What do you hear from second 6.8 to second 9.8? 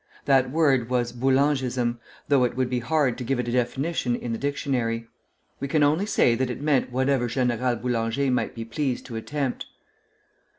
whatever General Boulanger might be pleased to attempt.